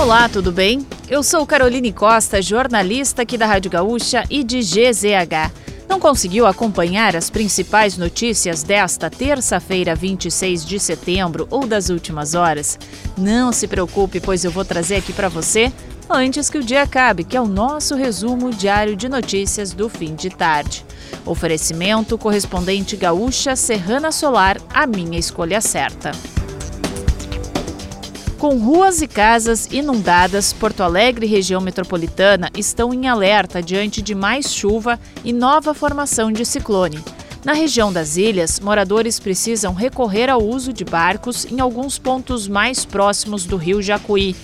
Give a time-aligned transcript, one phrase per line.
[0.00, 0.86] Olá, tudo bem?
[1.08, 5.50] Eu sou Caroline Costa, jornalista aqui da Rádio Gaúcha e de GZH.
[5.88, 12.78] Não conseguiu acompanhar as principais notícias desta terça-feira, 26 de setembro ou das últimas horas?
[13.18, 15.72] Não se preocupe, pois eu vou trazer aqui para você
[16.08, 20.14] antes que o dia acabe, que é o nosso resumo diário de notícias do fim
[20.14, 20.86] de tarde.
[21.26, 26.12] Oferecimento correspondente gaúcha Serrana Solar, a minha escolha certa.
[28.38, 34.14] Com ruas e casas inundadas, Porto Alegre e região metropolitana estão em alerta diante de
[34.14, 37.02] mais chuva e nova formação de ciclone.
[37.44, 42.84] Na região das ilhas, moradores precisam recorrer ao uso de barcos em alguns pontos mais
[42.84, 44.36] próximos do rio Jacuí.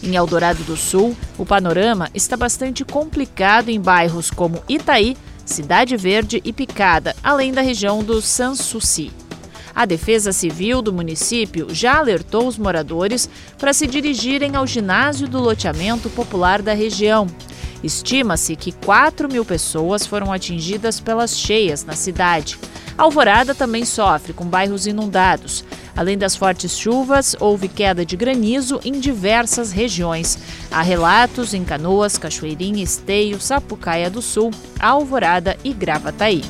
[0.00, 6.40] Em Eldorado do Sul, o panorama está bastante complicado em bairros como Itaí, Cidade Verde
[6.44, 9.10] e Picada, além da região do Sanssouci.
[9.74, 15.38] A Defesa Civil do município já alertou os moradores para se dirigirem ao ginásio do
[15.38, 17.26] loteamento popular da região.
[17.82, 22.58] Estima-se que 4 mil pessoas foram atingidas pelas cheias na cidade.
[22.98, 25.64] Alvorada também sofre com bairros inundados.
[25.96, 30.38] Além das fortes chuvas, houve queda de granizo em diversas regiões.
[30.70, 36.42] Há relatos em Canoas, Cachoeirinha, Esteio, Sapucaia do Sul, Alvorada e Gravataí.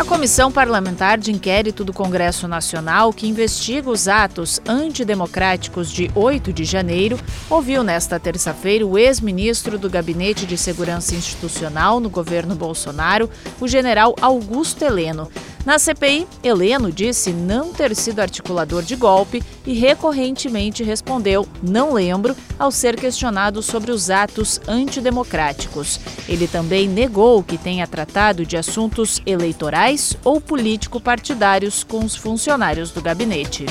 [0.00, 6.54] A Comissão Parlamentar de Inquérito do Congresso Nacional, que investiga os atos antidemocráticos de 8
[6.54, 7.20] de janeiro,
[7.50, 13.28] ouviu nesta terça-feira o ex-ministro do Gabinete de Segurança Institucional no governo Bolsonaro,
[13.60, 15.30] o general Augusto Heleno.
[15.64, 22.34] Na CPI, Heleno disse não ter sido articulador de golpe e recorrentemente respondeu não lembro
[22.58, 26.00] ao ser questionado sobre os atos antidemocráticos.
[26.26, 33.02] Ele também negou que tenha tratado de assuntos eleitorais ou político-partidários com os funcionários do
[33.02, 33.66] gabinete.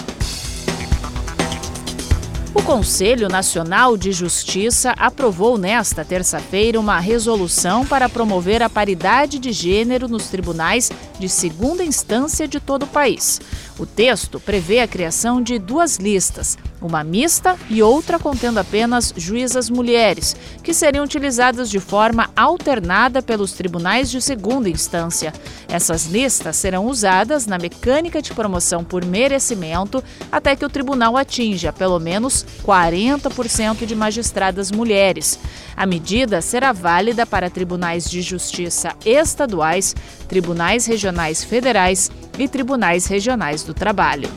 [2.52, 9.52] O Conselho Nacional de Justiça aprovou nesta terça-feira uma resolução para promover a paridade de
[9.52, 13.40] gênero nos tribunais de segunda instância de todo o país.
[13.80, 19.70] O texto prevê a criação de duas listas, uma mista e outra contendo apenas juízas
[19.70, 25.34] mulheres, que seriam utilizadas de forma alternada pelos tribunais de segunda instância.
[25.70, 31.72] Essas listas serão usadas na mecânica de promoção por merecimento até que o tribunal atinja
[31.72, 35.40] pelo menos 40% de magistradas mulheres.
[35.78, 39.96] A medida será válida para tribunais de justiça estaduais,
[40.28, 42.12] tribunais regionais federais
[42.44, 44.30] e tribunais regionais do trabalho.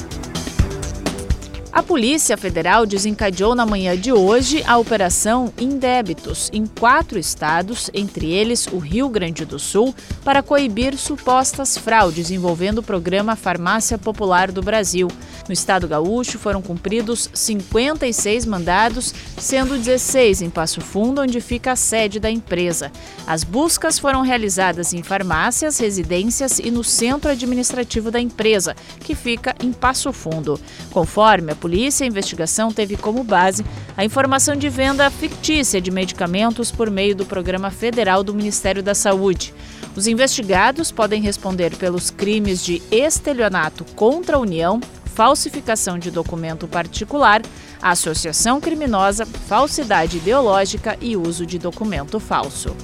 [1.72, 8.30] A Polícia Federal desencadeou na manhã de hoje a Operação Indébitos em quatro estados, entre
[8.30, 14.52] eles o Rio Grande do Sul, para coibir supostas fraudes envolvendo o programa Farmácia Popular
[14.52, 15.08] do Brasil.
[15.48, 21.76] No estado gaúcho foram cumpridos 56 mandados, sendo 16 em Passo Fundo, onde fica a
[21.76, 22.92] sede da empresa.
[23.26, 29.54] As buscas foram realizadas em farmácias, residências e no centro administrativo da empresa, que fica
[29.62, 30.60] em Passo Fundo.
[30.90, 33.64] Conforme a polícia, a investigação teve como base
[33.96, 38.96] a informação de venda fictícia de medicamentos por meio do Programa Federal do Ministério da
[38.96, 39.54] Saúde.
[39.94, 47.42] Os investigados podem responder pelos crimes de estelionato contra a União, falsificação de documento particular,
[47.80, 52.74] associação criminosa, falsidade ideológica e uso de documento falso.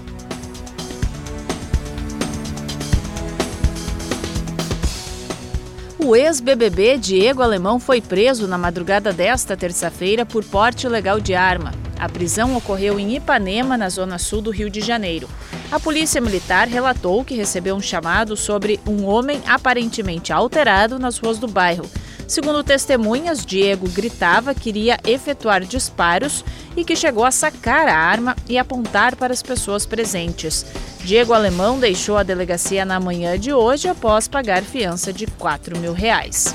[6.00, 11.75] O ex-BBB Diego Alemão foi preso na madrugada desta terça-feira por porte ilegal de arma.
[11.98, 15.28] A prisão ocorreu em Ipanema, na zona sul do Rio de Janeiro.
[15.72, 21.37] A polícia militar relatou que recebeu um chamado sobre um homem aparentemente alterado nas ruas
[21.37, 21.91] do bairro.
[22.28, 26.44] Segundo testemunhas, Diego gritava que iria efetuar disparos
[26.76, 30.66] e que chegou a sacar a arma e apontar para as pessoas presentes.
[31.00, 35.94] Diego Alemão deixou a delegacia na manhã de hoje após pagar fiança de 4 mil
[35.94, 36.54] reais.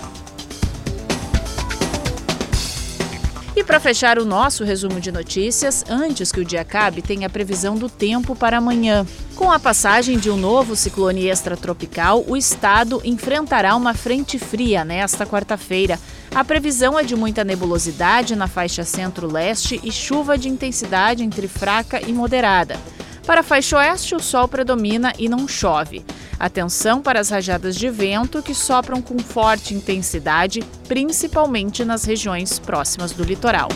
[3.64, 7.30] E para fechar o nosso resumo de notícias, antes que o dia acabe, tem a
[7.30, 9.08] previsão do tempo para amanhã.
[9.38, 15.26] Com a passagem de um novo ciclone extratropical, o estado enfrentará uma frente fria nesta
[15.26, 15.98] quarta-feira.
[16.36, 22.02] A previsão é de muita nebulosidade na faixa centro-leste e chuva de intensidade entre fraca
[22.06, 22.78] e moderada.
[23.26, 26.04] Para a faixa oeste, o sol predomina e não chove.
[26.44, 33.14] Atenção para as rajadas de vento que sopram com forte intensidade, principalmente nas regiões próximas
[33.14, 33.70] do litoral.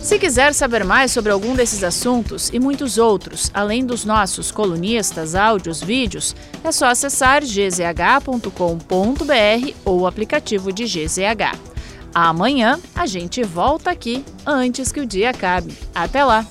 [0.00, 5.34] Se quiser saber mais sobre algum desses assuntos e muitos outros, além dos nossos colunistas,
[5.34, 8.52] áudios, vídeos, é só acessar gzh.com.br
[9.84, 11.58] ou o aplicativo de GZH.
[12.14, 15.76] Amanhã a gente volta aqui antes que o dia acabe.
[15.92, 16.46] Até lá!